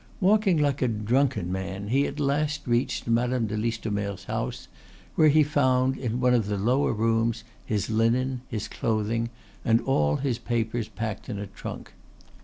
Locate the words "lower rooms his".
6.57-7.87